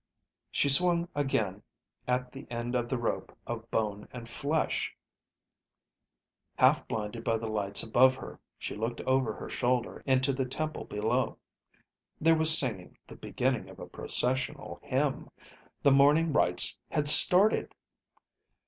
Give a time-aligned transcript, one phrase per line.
[0.49, 1.61] She swung again
[2.07, 4.97] at the end of the rope of bone and flesh;
[6.55, 10.85] half blinded by the lights above her, she looked over her shoulder, into the temple
[10.85, 11.37] below.
[12.19, 15.29] There was singing, the beginning of a processional hymn.
[15.83, 17.75] The morning rites had started!